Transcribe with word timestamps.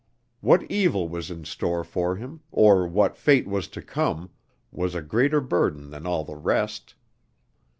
What 0.39 0.63
evil 0.63 1.07
was 1.07 1.29
in 1.29 1.45
store 1.45 1.83
for 1.83 2.15
him, 2.15 2.41
or 2.51 2.87
what 2.87 3.15
fate 3.19 3.47
was 3.47 3.67
to 3.67 3.83
come, 3.83 4.31
was 4.71 4.95
a 4.95 5.01
greater 5.03 5.41
burden 5.41 5.91
than 5.91 6.07
all 6.07 6.23
the 6.23 6.35
rest. 6.35 6.95